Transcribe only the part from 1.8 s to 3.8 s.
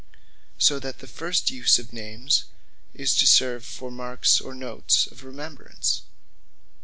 names, is to serve